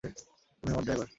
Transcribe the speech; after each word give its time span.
তুমি 0.03 0.71
আমার 0.73 0.83
ড্রাইভার! 0.85 1.07